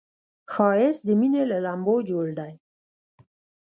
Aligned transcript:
ښایست 0.53 1.01
د 1.07 1.09
مینې 1.19 1.43
له 1.51 1.57
لمبو 1.65 1.95
جوړ 2.09 2.27
دی 2.39 2.53